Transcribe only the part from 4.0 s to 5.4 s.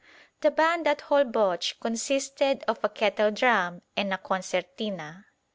a concertina.